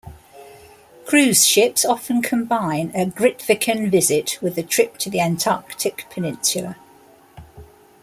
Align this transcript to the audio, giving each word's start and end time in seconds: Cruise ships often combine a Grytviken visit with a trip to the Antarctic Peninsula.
Cruise 1.05 1.45
ships 1.45 1.85
often 1.85 2.23
combine 2.23 2.89
a 2.95 3.05
Grytviken 3.05 3.91
visit 3.91 4.39
with 4.41 4.57
a 4.57 4.63
trip 4.63 4.97
to 4.97 5.11
the 5.11 5.19
Antarctic 5.21 6.07
Peninsula. 6.09 6.75